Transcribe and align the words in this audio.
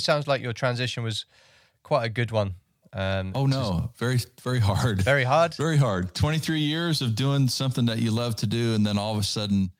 it 0.00 0.04
sounds 0.04 0.26
like 0.26 0.40
your 0.40 0.52
transition 0.52 1.02
was 1.02 1.26
quite 1.82 2.04
a 2.04 2.08
good 2.08 2.30
one. 2.30 2.54
Um, 2.92 3.32
oh 3.34 3.46
no, 3.46 3.92
very 3.98 4.18
very 4.42 4.58
hard. 4.58 5.02
Very 5.02 5.22
hard. 5.22 5.54
very 5.54 5.76
hard. 5.76 6.14
Twenty 6.14 6.38
three 6.38 6.60
years 6.60 7.02
of 7.02 7.14
doing 7.14 7.46
something 7.46 7.86
that 7.86 7.98
you 7.98 8.10
love 8.10 8.34
to 8.36 8.46
do, 8.46 8.74
and 8.74 8.84
then 8.84 8.98
all 8.98 9.12
of 9.12 9.20
a 9.20 9.22
sudden, 9.22 9.70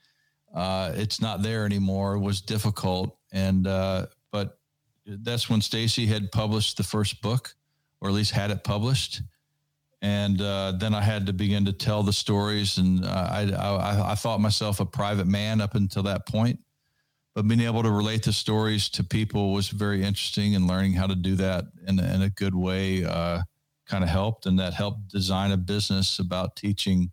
uh, 0.55 0.93
it's 0.95 1.21
not 1.21 1.43
there 1.43 1.65
anymore. 1.65 2.19
Was 2.19 2.41
difficult, 2.41 3.17
and 3.33 3.67
uh, 3.67 4.07
but 4.31 4.59
that's 5.07 5.51
when 5.51 5.61
Stacy 5.61 6.07
had 6.07 6.31
published 6.31 6.77
the 6.77 6.85
first 6.85 7.21
book, 7.21 7.55
or 8.01 8.11
at 8.11 8.15
least 8.15 8.31
had 8.31 8.53
it 8.53 8.63
published, 8.63 9.23
and 10.03 10.41
uh, 10.41 10.75
then 10.79 10.95
I 10.95 11.01
had 11.01 11.27
to 11.27 11.33
begin 11.33 11.65
to 11.65 11.73
tell 11.73 12.05
the 12.05 12.13
stories, 12.13 12.79
and 12.79 13.05
uh, 13.05 13.09
I, 13.09 13.51
I 13.51 14.13
I 14.13 14.15
thought 14.15 14.41
myself 14.41 14.79
a 14.79 14.87
private 14.87 15.27
man 15.27 15.61
up 15.61 15.75
until 15.75 16.05
that 16.05 16.29
point 16.29 16.61
but 17.35 17.47
being 17.47 17.61
able 17.61 17.83
to 17.83 17.91
relate 17.91 18.25
the 18.25 18.33
stories 18.33 18.89
to 18.91 19.05
people 19.05 19.53
was 19.53 19.69
very 19.69 20.03
interesting 20.03 20.55
and 20.55 20.67
learning 20.67 20.95
how 20.95 21.07
to 21.07 21.15
do 21.15 21.37
that 21.37 21.65
in, 21.87 21.99
in 22.01 22.23
a 22.23 22.31
good 22.31 22.55
way 22.55 23.05
uh, 23.05 23.43
kind 23.87 24.03
of 24.03 24.11
helped. 24.11 24.47
And 24.47 24.59
that 24.59 24.75
helped 24.75 25.09
design 25.09 25.53
a 25.53 25.57
business 25.57 26.19
about 26.19 26.57
teaching 26.57 27.13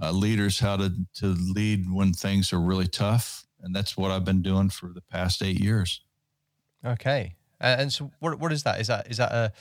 uh, 0.00 0.12
leaders 0.12 0.60
how 0.60 0.76
to, 0.76 0.92
to 1.14 1.26
lead 1.26 1.90
when 1.90 2.12
things 2.12 2.52
are 2.52 2.60
really 2.60 2.86
tough. 2.86 3.46
And 3.62 3.74
that's 3.74 3.96
what 3.96 4.10
i've 4.10 4.24
been 4.24 4.42
doing 4.42 4.70
for 4.70 4.90
the 4.94 5.02
past 5.02 5.42
eight 5.42 5.60
years. 5.60 6.00
Okay. 6.84 7.36
And 7.60 7.92
so 7.92 8.10
what, 8.20 8.38
what 8.38 8.52
is 8.52 8.62
that? 8.62 8.80
Is 8.80 8.86
that 8.86 9.10
is 9.10 9.18
that 9.18 9.32
a, 9.32 9.52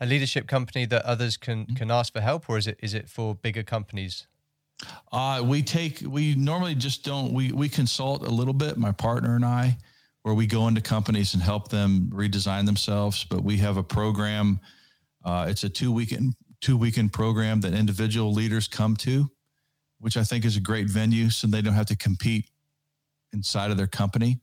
a 0.00 0.06
leadership 0.06 0.46
company 0.46 0.86
that 0.86 1.04
others 1.04 1.36
can 1.36 1.64
mm-hmm. 1.64 1.74
can 1.74 1.90
ask 1.90 2.12
for 2.12 2.20
help 2.20 2.48
or 2.48 2.56
is 2.56 2.68
it 2.68 2.78
is 2.80 2.94
it 2.94 3.08
for 3.08 3.34
bigger 3.34 3.64
companies 3.64 4.28
uh, 5.12 5.42
we 5.44 5.62
take 5.62 6.02
we 6.06 6.34
normally 6.34 6.74
just 6.74 7.04
don't 7.04 7.32
we 7.32 7.52
we 7.52 7.68
consult 7.68 8.26
a 8.26 8.30
little 8.30 8.54
bit, 8.54 8.76
my 8.76 8.92
partner 8.92 9.34
and 9.34 9.44
I, 9.44 9.76
where 10.22 10.34
we 10.34 10.46
go 10.46 10.68
into 10.68 10.80
companies 10.80 11.34
and 11.34 11.42
help 11.42 11.68
them 11.68 12.10
redesign 12.14 12.66
themselves. 12.66 13.24
But 13.24 13.42
we 13.42 13.56
have 13.58 13.76
a 13.76 13.82
program. 13.82 14.60
Uh, 15.24 15.46
it's 15.48 15.64
a 15.64 15.68
two 15.68 15.92
weekend 15.92 16.34
two 16.60 16.76
weekend 16.76 17.12
program 17.12 17.60
that 17.62 17.74
individual 17.74 18.32
leaders 18.32 18.68
come 18.68 18.96
to, 18.96 19.30
which 19.98 20.16
I 20.16 20.24
think 20.24 20.44
is 20.44 20.56
a 20.56 20.60
great 20.60 20.88
venue, 20.88 21.30
so 21.30 21.46
they 21.46 21.62
don't 21.62 21.74
have 21.74 21.86
to 21.86 21.96
compete 21.96 22.46
inside 23.32 23.70
of 23.70 23.76
their 23.76 23.86
company. 23.86 24.40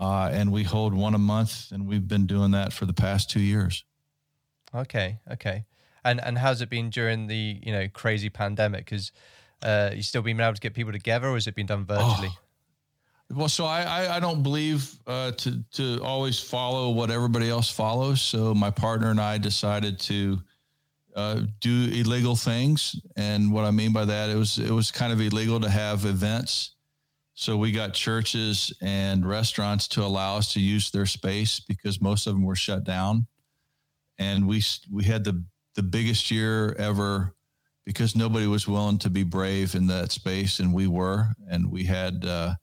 Uh, 0.00 0.30
and 0.32 0.50
we 0.50 0.62
hold 0.62 0.94
one 0.94 1.14
a 1.14 1.18
month, 1.18 1.70
and 1.70 1.86
we've 1.86 2.08
been 2.08 2.26
doing 2.26 2.52
that 2.52 2.72
for 2.72 2.86
the 2.86 2.94
past 2.94 3.30
two 3.30 3.40
years. 3.40 3.84
Okay, 4.74 5.18
okay. 5.30 5.64
And 6.04 6.20
and 6.24 6.38
how's 6.38 6.60
it 6.60 6.70
been 6.70 6.90
during 6.90 7.26
the 7.26 7.60
you 7.62 7.72
know 7.72 7.88
crazy 7.88 8.30
pandemic? 8.30 8.84
Because 8.84 9.12
uh, 9.62 9.90
you 9.94 10.02
still 10.02 10.22
been 10.22 10.40
able 10.40 10.54
to 10.54 10.60
get 10.60 10.74
people 10.74 10.92
together, 10.92 11.28
or 11.28 11.34
has 11.34 11.46
it 11.46 11.54
been 11.54 11.66
done 11.66 11.84
virtually? 11.84 12.30
Oh. 12.30 12.38
Well, 13.34 13.48
so 13.48 13.64
I, 13.64 13.82
I, 13.82 14.16
I 14.16 14.20
don't 14.20 14.42
believe 14.42 14.94
uh, 15.06 15.32
to 15.32 15.62
to 15.72 16.00
always 16.02 16.38
follow 16.38 16.90
what 16.90 17.10
everybody 17.10 17.48
else 17.48 17.70
follows. 17.70 18.20
So 18.20 18.54
my 18.54 18.70
partner 18.70 19.10
and 19.10 19.20
I 19.20 19.38
decided 19.38 19.98
to 20.00 20.38
uh, 21.16 21.40
do 21.60 21.88
illegal 21.92 22.36
things, 22.36 22.96
and 23.16 23.50
what 23.50 23.64
I 23.64 23.70
mean 23.70 23.92
by 23.92 24.04
that, 24.04 24.28
it 24.28 24.36
was 24.36 24.58
it 24.58 24.70
was 24.70 24.90
kind 24.90 25.12
of 25.12 25.20
illegal 25.20 25.60
to 25.60 25.70
have 25.70 26.04
events. 26.04 26.74
So 27.34 27.56
we 27.56 27.72
got 27.72 27.94
churches 27.94 28.72
and 28.82 29.26
restaurants 29.26 29.88
to 29.88 30.02
allow 30.02 30.36
us 30.36 30.52
to 30.52 30.60
use 30.60 30.90
their 30.90 31.06
space 31.06 31.60
because 31.60 32.02
most 32.02 32.26
of 32.26 32.34
them 32.34 32.44
were 32.44 32.54
shut 32.54 32.84
down, 32.84 33.26
and 34.18 34.46
we 34.46 34.62
we 34.90 35.04
had 35.04 35.24
the 35.24 35.42
the 35.74 35.82
biggest 35.82 36.30
year 36.30 36.74
ever 36.78 37.34
because 37.84 38.14
nobody 38.14 38.46
was 38.46 38.68
willing 38.68 38.98
to 38.98 39.10
be 39.10 39.24
brave 39.24 39.74
in 39.74 39.86
that 39.88 40.12
space, 40.12 40.60
and 40.60 40.72
we 40.72 40.86
were, 40.86 41.28
and 41.48 41.70
we 41.70 41.84
had 41.84 42.24
uh, 42.24 42.54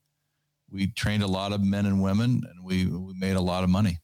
we 0.71 0.87
trained 0.87 1.23
a 1.23 1.27
lot 1.27 1.51
of 1.51 1.61
men 1.61 1.85
and 1.85 2.01
women, 2.01 2.43
and 2.49 2.63
we 2.63 2.85
we 2.85 3.13
made 3.13 3.35
a 3.35 3.41
lot 3.41 3.63
of 3.63 3.69
money. 3.69 3.99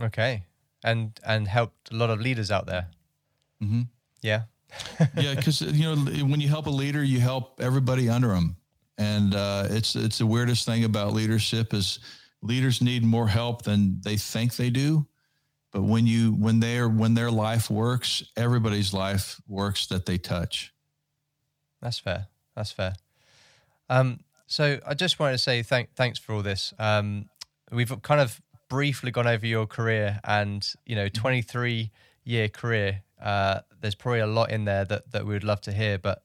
Okay, 0.00 0.42
and 0.84 1.18
and 1.24 1.48
helped 1.48 1.90
a 1.92 1.96
lot 1.96 2.10
of 2.10 2.20
leaders 2.20 2.50
out 2.50 2.66
there. 2.66 2.88
Mm-hmm. 3.62 3.82
Yeah, 4.20 4.42
yeah, 5.16 5.34
because 5.34 5.60
you 5.62 5.94
know 5.94 5.96
when 6.26 6.40
you 6.40 6.48
help 6.48 6.66
a 6.66 6.70
leader, 6.70 7.02
you 7.02 7.20
help 7.20 7.60
everybody 7.60 8.08
under 8.08 8.28
them, 8.28 8.56
and 8.98 9.34
uh, 9.34 9.66
it's 9.70 9.96
it's 9.96 10.18
the 10.18 10.26
weirdest 10.26 10.66
thing 10.66 10.84
about 10.84 11.14
leadership 11.14 11.72
is 11.72 11.98
leaders 12.42 12.82
need 12.82 13.04
more 13.04 13.28
help 13.28 13.62
than 13.62 14.00
they 14.02 14.16
think 14.16 14.56
they 14.56 14.68
do 14.68 15.06
but 15.72 15.82
when 15.82 16.06
you 16.06 16.32
when 16.32 16.60
they're 16.60 16.88
when 16.88 17.14
their 17.14 17.30
life 17.30 17.70
works 17.70 18.22
everybody's 18.36 18.92
life 18.92 19.40
works 19.48 19.86
that 19.86 20.06
they 20.06 20.18
touch. 20.18 20.72
That's 21.80 21.98
fair. 21.98 22.28
That's 22.54 22.70
fair. 22.70 22.94
Um, 23.88 24.20
so 24.46 24.78
i 24.86 24.94
just 24.94 25.18
wanted 25.18 25.32
to 25.32 25.38
say 25.38 25.62
thank, 25.62 25.94
thanks 25.94 26.18
for 26.18 26.34
all 26.34 26.42
this. 26.42 26.72
Um, 26.78 27.28
we've 27.72 28.00
kind 28.02 28.20
of 28.20 28.40
briefly 28.68 29.10
gone 29.10 29.26
over 29.26 29.46
your 29.46 29.66
career 29.66 30.20
and 30.24 30.66
you 30.86 30.94
know 30.94 31.06
mm-hmm. 31.06 31.20
23 31.20 31.90
year 32.24 32.48
career. 32.48 33.02
Uh, 33.20 33.60
there's 33.80 33.94
probably 33.94 34.20
a 34.20 34.26
lot 34.26 34.50
in 34.50 34.64
there 34.64 34.84
that, 34.84 35.10
that 35.12 35.24
we 35.26 35.32
would 35.32 35.44
love 35.44 35.60
to 35.60 35.72
hear 35.72 35.96
but 35.96 36.24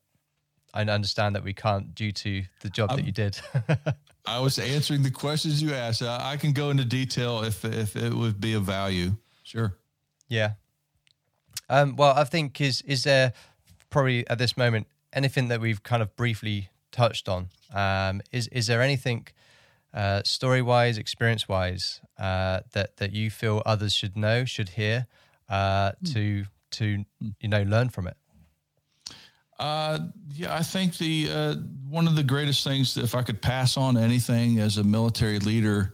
i 0.73 0.81
understand 0.81 1.35
that 1.35 1.43
we 1.43 1.53
can't 1.53 1.93
due 1.93 2.11
to 2.11 2.43
the 2.61 2.69
job 2.69 2.91
I'm, 2.91 2.97
that 2.97 3.05
you 3.05 3.11
did. 3.11 3.39
I 4.25 4.39
was 4.39 4.59
answering 4.59 5.03
the 5.03 5.11
questions 5.11 5.61
you 5.61 5.73
asked. 5.73 6.01
I, 6.01 6.33
I 6.33 6.37
can 6.37 6.51
go 6.51 6.69
into 6.69 6.83
detail 6.83 7.43
if 7.43 7.63
if 7.63 7.95
it 7.95 8.13
would 8.13 8.41
be 8.41 8.53
of 8.53 8.63
value 8.63 9.15
Sure. 9.47 9.77
Yeah. 10.27 10.55
Um, 11.69 11.95
well, 11.95 12.13
I 12.17 12.25
think 12.25 12.59
is 12.59 12.81
is 12.81 13.05
there 13.05 13.31
probably 13.89 14.27
at 14.27 14.37
this 14.37 14.57
moment 14.57 14.87
anything 15.13 15.47
that 15.47 15.61
we've 15.61 15.81
kind 15.81 16.01
of 16.01 16.13
briefly 16.17 16.69
touched 16.91 17.29
on? 17.29 17.47
Um, 17.73 18.21
is 18.33 18.47
is 18.49 18.67
there 18.67 18.81
anything 18.81 19.27
uh, 19.93 20.21
story 20.23 20.61
wise, 20.61 20.97
experience 20.97 21.47
wise 21.47 22.01
uh, 22.19 22.59
that 22.73 22.97
that 22.97 23.13
you 23.13 23.29
feel 23.29 23.63
others 23.65 23.93
should 23.93 24.17
know, 24.17 24.43
should 24.43 24.69
hear, 24.69 25.07
uh, 25.47 25.91
mm. 25.91 26.13
to 26.13 26.45
to 26.71 27.05
you 27.39 27.47
know 27.47 27.63
learn 27.63 27.87
from 27.87 28.07
it? 28.07 28.17
Uh, 29.57 29.99
yeah, 30.33 30.53
I 30.53 30.61
think 30.61 30.97
the 30.97 31.29
uh, 31.31 31.55
one 31.89 32.05
of 32.05 32.17
the 32.17 32.23
greatest 32.23 32.65
things, 32.65 32.97
if 32.97 33.15
I 33.15 33.21
could 33.21 33.41
pass 33.41 33.77
on 33.77 33.95
anything 33.95 34.59
as 34.59 34.77
a 34.77 34.83
military 34.83 35.39
leader, 35.39 35.93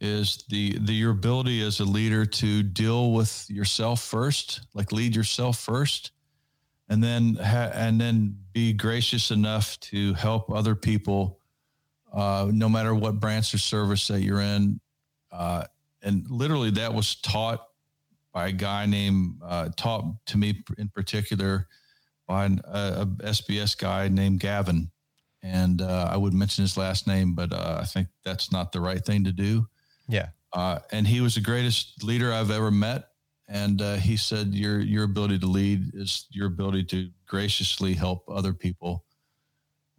is 0.00 0.44
the 0.48 0.78
the 0.78 0.94
your 0.94 1.10
ability 1.10 1.62
as 1.62 1.80
a 1.80 1.84
leader 1.84 2.24
to 2.24 2.62
deal 2.62 3.12
with 3.12 3.46
yourself 3.50 4.02
first, 4.02 4.62
like 4.74 4.92
lead 4.92 5.14
yourself 5.14 5.58
first, 5.58 6.12
and 6.88 7.04
then 7.04 7.34
ha- 7.34 7.70
and 7.74 8.00
then 8.00 8.36
be 8.52 8.72
gracious 8.72 9.30
enough 9.30 9.78
to 9.80 10.14
help 10.14 10.50
other 10.50 10.74
people, 10.74 11.38
uh, 12.12 12.48
no 12.50 12.68
matter 12.68 12.94
what 12.94 13.20
branch 13.20 13.52
or 13.52 13.58
service 13.58 14.08
that 14.08 14.22
you're 14.22 14.40
in. 14.40 14.80
Uh, 15.30 15.64
and 16.02 16.28
literally, 16.30 16.70
that 16.70 16.94
was 16.94 17.16
taught 17.16 17.66
by 18.32 18.48
a 18.48 18.52
guy 18.52 18.86
named 18.86 19.34
uh, 19.44 19.68
taught 19.76 20.04
to 20.26 20.38
me 20.38 20.64
in 20.78 20.88
particular 20.88 21.68
by 22.26 22.46
an, 22.46 22.60
a, 22.64 23.02
a 23.02 23.06
SBS 23.32 23.76
guy 23.76 24.08
named 24.08 24.40
Gavin. 24.40 24.90
And 25.42 25.80
uh, 25.82 26.08
I 26.10 26.16
would 26.16 26.34
mention 26.34 26.62
his 26.62 26.76
last 26.76 27.06
name, 27.06 27.34
but 27.34 27.52
uh, 27.52 27.78
I 27.80 27.84
think 27.84 28.08
that's 28.24 28.52
not 28.52 28.72
the 28.72 28.80
right 28.80 29.02
thing 29.04 29.24
to 29.24 29.32
do 29.32 29.66
yeah. 30.10 30.28
Uh, 30.52 30.80
and 30.90 31.06
he 31.06 31.20
was 31.20 31.36
the 31.36 31.40
greatest 31.40 32.02
leader 32.02 32.32
I've 32.32 32.50
ever 32.50 32.70
met. 32.70 33.08
And 33.48 33.82
uh, 33.82 33.96
he 33.96 34.16
said, 34.16 34.54
"Your 34.54 34.78
your 34.78 35.04
ability 35.04 35.40
to 35.40 35.46
lead 35.46 35.94
is 35.94 36.26
your 36.30 36.46
ability 36.46 36.84
to 36.84 37.10
graciously 37.26 37.94
help 37.94 38.24
other 38.28 38.52
people." 38.52 39.04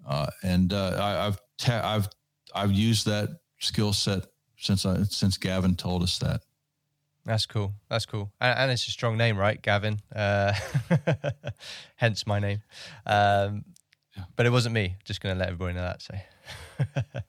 Uh, 0.08 0.28
and 0.42 0.72
uh, 0.72 0.98
I, 1.02 1.24
have 1.26 1.42
ta- 1.58 1.82
I've 1.84 2.08
I've 2.56 2.72
used 2.72 3.06
that 3.08 3.42
skill 3.60 3.92
set 3.92 4.24
since 4.58 4.86
I 4.86 5.04
since 5.04 5.38
Gavin 5.38 5.76
told 5.76 6.02
us 6.02 6.18
that. 6.20 6.44
That's 7.26 7.46
cool. 7.46 7.74
That's 7.90 8.06
cool. 8.06 8.32
And, 8.40 8.58
and 8.58 8.72
it's 8.72 8.88
a 8.88 8.92
strong 8.92 9.18
name, 9.18 9.38
right, 9.38 9.62
Gavin? 9.62 10.00
Uh, 10.16 10.54
hence 11.96 12.26
my 12.26 12.40
name. 12.40 12.64
Um, 13.06 13.66
yeah. 14.18 14.24
But 14.35 14.46
it 14.46 14.52
wasn't 14.52 14.74
me. 14.74 14.96
Just 15.06 15.22
going 15.22 15.35
to 15.35 15.40
let 15.40 15.50
everybody 15.50 15.76
know 15.76 15.82
that. 15.82 16.02
So. 16.02 16.16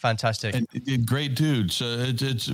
Fantastic. 0.00 0.54
And, 0.54 0.66
and 0.86 1.06
great 1.06 1.34
dude. 1.34 1.70
So 1.70 1.84
it, 1.84 2.22
it's, 2.22 2.50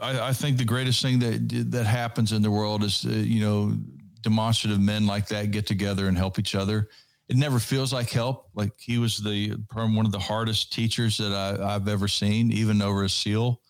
I, 0.00 0.28
I, 0.28 0.32
think 0.32 0.56
the 0.56 0.64
greatest 0.64 1.02
thing 1.02 1.18
that 1.18 1.70
that 1.70 1.84
happens 1.84 2.32
in 2.32 2.40
the 2.40 2.50
world 2.50 2.82
is, 2.82 3.04
uh, 3.04 3.10
you 3.10 3.42
know, 3.42 3.76
demonstrative 4.22 4.80
men 4.80 5.06
like 5.06 5.28
that 5.28 5.50
get 5.50 5.66
together 5.66 6.08
and 6.08 6.16
help 6.16 6.38
each 6.38 6.54
other. 6.54 6.88
It 7.28 7.36
never 7.36 7.58
feels 7.58 7.92
like 7.92 8.08
help. 8.08 8.48
Like 8.54 8.72
he 8.78 8.96
was 8.96 9.18
the 9.18 9.50
one 9.74 10.06
of 10.06 10.12
the 10.12 10.18
hardest 10.18 10.72
teachers 10.72 11.18
that 11.18 11.30
I, 11.30 11.74
I've 11.74 11.88
ever 11.88 12.08
seen, 12.08 12.50
even 12.52 12.80
over 12.80 13.04
a 13.04 13.08
SEAL, 13.10 13.60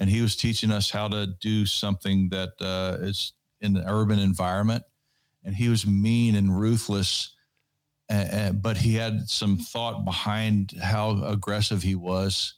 and 0.00 0.10
he 0.10 0.20
was 0.20 0.34
teaching 0.34 0.72
us 0.72 0.90
how 0.90 1.06
to 1.06 1.28
do 1.40 1.66
something 1.66 2.28
that 2.30 2.54
uh, 2.60 3.04
is 3.04 3.34
in 3.60 3.76
an 3.76 3.84
urban 3.86 4.18
environment. 4.18 4.82
And 5.44 5.54
he 5.54 5.68
was 5.68 5.86
mean 5.86 6.34
and 6.34 6.58
ruthless, 6.58 7.36
but 8.08 8.76
he 8.78 8.96
had 8.96 9.28
some 9.28 9.58
thought 9.58 10.04
behind 10.04 10.72
how 10.82 11.22
aggressive 11.22 11.84
he 11.84 11.94
was 11.94 12.56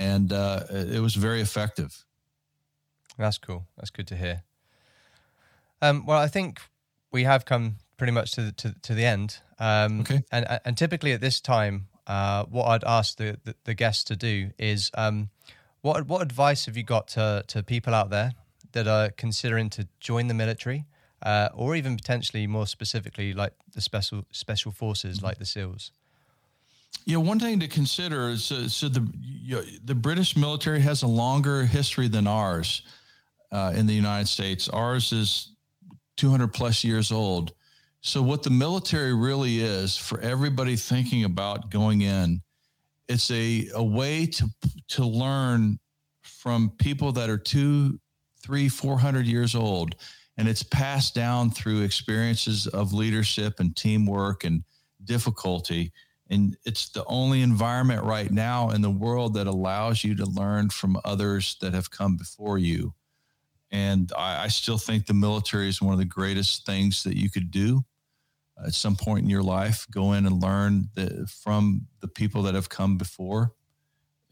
and 0.00 0.32
uh, 0.32 0.64
it 0.70 1.00
was 1.00 1.14
very 1.14 1.40
effective. 1.42 2.04
That's 3.18 3.38
cool. 3.38 3.66
That's 3.76 3.90
good 3.90 4.08
to 4.08 4.16
hear. 4.16 4.42
Um, 5.82 6.06
well, 6.06 6.18
I 6.18 6.26
think 6.26 6.60
we 7.12 7.24
have 7.24 7.44
come 7.44 7.76
pretty 7.98 8.12
much 8.12 8.32
to 8.32 8.42
the, 8.42 8.52
to, 8.52 8.74
to 8.82 8.94
the 8.94 9.04
end. 9.04 9.38
Um, 9.58 10.00
okay. 10.00 10.22
And 10.32 10.60
and 10.64 10.76
typically 10.76 11.12
at 11.12 11.20
this 11.20 11.40
time, 11.40 11.88
uh, 12.06 12.44
what 12.44 12.64
I'd 12.64 12.84
ask 12.84 13.18
the, 13.18 13.38
the, 13.44 13.54
the 13.64 13.74
guests 13.74 14.04
to 14.04 14.16
do 14.16 14.50
is, 14.58 14.90
um, 14.94 15.28
what 15.82 16.06
what 16.06 16.22
advice 16.22 16.64
have 16.66 16.76
you 16.76 16.82
got 16.82 17.08
to 17.08 17.44
to 17.48 17.62
people 17.62 17.94
out 17.94 18.08
there 18.10 18.32
that 18.72 18.88
are 18.88 19.10
considering 19.10 19.68
to 19.70 19.86
join 20.00 20.28
the 20.28 20.34
military, 20.34 20.86
uh, 21.22 21.50
or 21.54 21.76
even 21.76 21.96
potentially 21.96 22.46
more 22.46 22.66
specifically, 22.66 23.34
like 23.34 23.52
the 23.74 23.80
special 23.80 24.24
special 24.30 24.72
forces, 24.72 25.18
mm-hmm. 25.18 25.26
like 25.26 25.38
the 25.38 25.46
SEALs? 25.46 25.92
Yeah, 27.10 27.16
one 27.16 27.40
thing 27.40 27.58
to 27.58 27.66
consider 27.66 28.28
is 28.28 28.52
uh, 28.52 28.68
so 28.68 28.88
the 28.88 29.04
you 29.20 29.56
know, 29.56 29.62
the 29.84 29.96
British 29.96 30.36
military 30.36 30.78
has 30.78 31.02
a 31.02 31.08
longer 31.08 31.64
history 31.64 32.06
than 32.06 32.28
ours 32.28 32.82
uh, 33.50 33.72
in 33.74 33.88
the 33.88 33.92
United 33.92 34.28
States. 34.28 34.68
Ours 34.68 35.10
is 35.10 35.56
200 36.18 36.52
plus 36.52 36.84
years 36.84 37.10
old. 37.10 37.52
So 38.00 38.22
what 38.22 38.44
the 38.44 38.50
military 38.50 39.12
really 39.12 39.58
is 39.58 39.96
for 39.96 40.20
everybody 40.20 40.76
thinking 40.76 41.24
about 41.24 41.68
going 41.68 42.02
in, 42.02 42.42
it's 43.08 43.28
a, 43.32 43.68
a 43.74 43.82
way 43.82 44.26
to 44.26 44.48
to 44.90 45.04
learn 45.04 45.80
from 46.22 46.70
people 46.78 47.10
that 47.10 47.28
are 47.28 47.38
two, 47.38 47.98
three, 48.40 48.68
four 48.68 48.96
hundred 48.96 49.26
years 49.26 49.56
old, 49.56 49.96
and 50.36 50.46
it's 50.46 50.62
passed 50.62 51.16
down 51.16 51.50
through 51.50 51.82
experiences 51.82 52.68
of 52.68 52.92
leadership 52.92 53.58
and 53.58 53.74
teamwork 53.74 54.44
and 54.44 54.62
difficulty 55.02 55.92
and 56.30 56.56
it's 56.64 56.88
the 56.88 57.04
only 57.06 57.42
environment 57.42 58.04
right 58.04 58.30
now 58.30 58.70
in 58.70 58.82
the 58.82 58.90
world 58.90 59.34
that 59.34 59.48
allows 59.48 60.04
you 60.04 60.14
to 60.14 60.24
learn 60.24 60.70
from 60.70 61.00
others 61.04 61.56
that 61.60 61.74
have 61.74 61.90
come 61.90 62.16
before 62.16 62.56
you. 62.56 62.94
And 63.72 64.12
I, 64.16 64.44
I 64.44 64.48
still 64.48 64.78
think 64.78 65.06
the 65.06 65.14
military 65.14 65.68
is 65.68 65.82
one 65.82 65.92
of 65.92 65.98
the 65.98 66.04
greatest 66.04 66.64
things 66.64 67.02
that 67.02 67.16
you 67.16 67.30
could 67.30 67.50
do 67.50 67.84
at 68.64 68.74
some 68.74 68.94
point 68.94 69.24
in 69.24 69.30
your 69.30 69.42
life. 69.42 69.86
Go 69.90 70.12
in 70.12 70.24
and 70.24 70.40
learn 70.40 70.88
the, 70.94 71.26
from 71.42 71.86
the 72.00 72.08
people 72.08 72.42
that 72.42 72.54
have 72.54 72.68
come 72.68 72.96
before. 72.96 73.52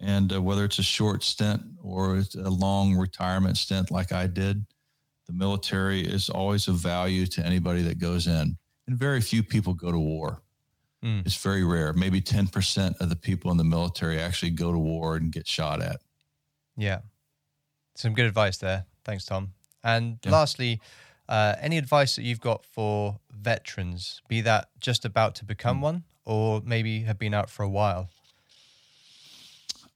And 0.00 0.32
uh, 0.32 0.40
whether 0.40 0.64
it's 0.64 0.78
a 0.78 0.84
short 0.84 1.24
stint 1.24 1.62
or 1.82 2.22
a 2.36 2.50
long 2.50 2.94
retirement 2.94 3.56
stint 3.56 3.90
like 3.90 4.12
I 4.12 4.28
did, 4.28 4.66
the 5.26 5.32
military 5.32 6.02
is 6.02 6.30
always 6.30 6.68
of 6.68 6.76
value 6.76 7.26
to 7.26 7.44
anybody 7.44 7.82
that 7.82 7.98
goes 7.98 8.28
in. 8.28 8.56
And 8.86 8.96
very 8.96 9.20
few 9.20 9.42
people 9.42 9.74
go 9.74 9.90
to 9.90 9.98
war. 9.98 10.42
Mm. 11.04 11.24
It's 11.24 11.36
very 11.36 11.64
rare. 11.64 11.92
Maybe 11.92 12.20
10% 12.20 13.00
of 13.00 13.08
the 13.08 13.16
people 13.16 13.50
in 13.50 13.56
the 13.56 13.64
military 13.64 14.18
actually 14.18 14.50
go 14.50 14.72
to 14.72 14.78
war 14.78 15.16
and 15.16 15.30
get 15.30 15.46
shot 15.46 15.80
at. 15.80 16.00
Yeah. 16.76 17.00
Some 17.94 18.14
good 18.14 18.26
advice 18.26 18.58
there. 18.58 18.86
Thanks, 19.04 19.24
Thom. 19.24 19.52
And 19.84 20.18
yeah. 20.24 20.32
lastly, 20.32 20.80
uh, 21.28 21.54
any 21.60 21.78
advice 21.78 22.16
that 22.16 22.22
you've 22.22 22.40
got 22.40 22.64
for 22.64 23.18
veterans, 23.30 24.22
be 24.28 24.40
that 24.42 24.68
just 24.80 25.04
about 25.04 25.34
to 25.36 25.44
become 25.44 25.78
mm. 25.78 25.82
one 25.82 26.04
or 26.24 26.60
maybe 26.64 27.00
have 27.02 27.18
been 27.18 27.34
out 27.34 27.48
for 27.48 27.62
a 27.62 27.68
while? 27.68 28.08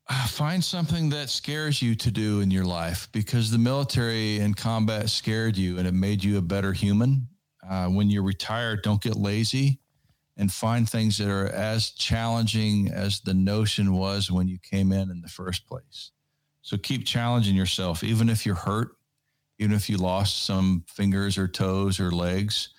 Uh, 0.08 0.26
find 0.26 0.62
something 0.62 1.08
that 1.10 1.30
scares 1.30 1.80
you 1.80 1.94
to 1.94 2.10
do 2.10 2.40
in 2.40 2.50
your 2.50 2.64
life 2.64 3.08
because 3.12 3.50
the 3.50 3.58
military 3.58 4.38
and 4.38 4.56
combat 4.56 5.08
scared 5.08 5.56
you 5.56 5.78
and 5.78 5.86
it 5.86 5.94
made 5.94 6.22
you 6.22 6.38
a 6.38 6.42
better 6.42 6.72
human. 6.72 7.28
Uh, 7.68 7.86
when 7.86 8.10
you're 8.10 8.24
retired, 8.24 8.82
don't 8.82 9.00
get 9.00 9.16
lazy 9.16 9.78
and 10.36 10.52
find 10.52 10.88
things 10.88 11.18
that 11.18 11.28
are 11.28 11.48
as 11.48 11.90
challenging 11.90 12.90
as 12.90 13.20
the 13.20 13.34
notion 13.34 13.92
was 13.92 14.30
when 14.30 14.48
you 14.48 14.58
came 14.58 14.92
in 14.92 15.10
in 15.10 15.20
the 15.20 15.28
first 15.28 15.66
place. 15.66 16.10
So 16.62 16.78
keep 16.78 17.04
challenging 17.04 17.54
yourself, 17.54 18.02
even 18.02 18.28
if 18.28 18.46
you're 18.46 18.54
hurt, 18.54 18.96
even 19.58 19.74
if 19.74 19.90
you 19.90 19.98
lost 19.98 20.44
some 20.44 20.84
fingers 20.88 21.36
or 21.36 21.48
toes 21.48 22.00
or 22.00 22.10
legs, 22.10 22.70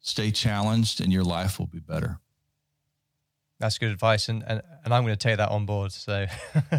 stay 0.00 0.30
challenged 0.30 1.00
and 1.00 1.12
your 1.12 1.24
life 1.24 1.58
will 1.58 1.66
be 1.66 1.78
better. 1.78 2.20
That's 3.60 3.76
good 3.76 3.90
advice, 3.90 4.28
and, 4.28 4.44
and, 4.46 4.62
and 4.84 4.94
I'm 4.94 5.02
going 5.02 5.14
to 5.14 5.16
take 5.16 5.38
that 5.38 5.48
on 5.48 5.66
board. 5.66 5.90
So, 5.90 6.26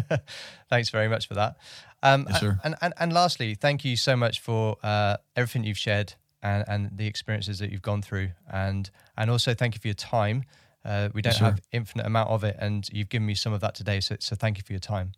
thanks 0.70 0.88
very 0.88 1.08
much 1.08 1.28
for 1.28 1.34
that. 1.34 1.58
Um, 2.02 2.26
yes, 2.28 2.40
sir. 2.40 2.58
And, 2.64 2.74
and 2.80 2.94
and 2.98 3.12
lastly, 3.12 3.54
thank 3.54 3.84
you 3.84 3.96
so 3.96 4.16
much 4.16 4.40
for 4.40 4.78
uh, 4.82 5.18
everything 5.36 5.64
you've 5.64 5.76
shared 5.76 6.14
and, 6.42 6.64
and 6.68 6.90
the 6.96 7.06
experiences 7.06 7.58
that 7.58 7.70
you've 7.70 7.82
gone 7.82 8.02
through. 8.02 8.30
And 8.50 8.90
and 9.16 9.30
also 9.30 9.54
thank 9.54 9.74
you 9.74 9.80
for 9.80 9.88
your 9.88 9.94
time. 9.94 10.44
Uh, 10.84 11.10
we 11.12 11.20
don't 11.20 11.36
have 11.36 11.60
infinite 11.72 12.06
amount 12.06 12.30
of 12.30 12.42
it, 12.44 12.56
and 12.58 12.88
you've 12.90 13.10
given 13.10 13.26
me 13.26 13.34
some 13.34 13.52
of 13.52 13.60
that 13.60 13.74
today. 13.74 14.00
So 14.00 14.16
so 14.20 14.36
thank 14.36 14.56
you 14.58 14.64
for 14.64 14.72
your 14.72 14.80
time. 14.80 15.12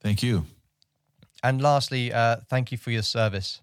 Thank 0.00 0.22
you. 0.22 0.46
And 1.42 1.60
lastly, 1.60 2.12
uh, 2.12 2.36
thank 2.48 2.72
you 2.72 2.78
for 2.78 2.90
your 2.90 3.02
service. 3.02 3.60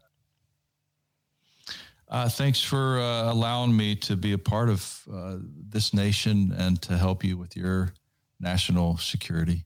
Uh, 2.08 2.30
thanks 2.30 2.62
for 2.62 3.00
uh, 3.00 3.32
allowing 3.32 3.76
me 3.76 3.96
to 3.96 4.16
be 4.16 4.32
a 4.32 4.38
part 4.38 4.70
of 4.70 5.02
uh, 5.12 5.38
this 5.42 5.94
nation 5.94 6.54
and 6.58 6.82
to 6.82 6.98
help 6.98 7.24
you 7.24 7.38
with 7.38 7.58
your 7.58 7.94
national 8.40 8.98
security. 8.98 9.66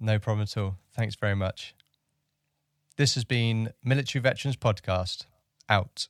No 0.00 0.18
problem 0.18 0.42
at 0.42 0.56
all. 0.56 0.78
Thanks 0.94 1.14
very 1.14 1.36
much. 1.36 1.74
This 2.96 3.14
has 3.14 3.24
been 3.24 3.72
Military 3.84 4.22
Veterans 4.22 4.56
Podcast 4.56 5.26
out. 5.68 6.08